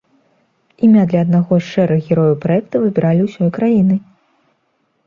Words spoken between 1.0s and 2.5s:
для аднаго з шэрых герояў